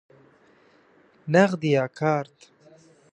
نغدی 1.33 1.69
یا 1.75 1.85
کارت؟ 1.97 2.37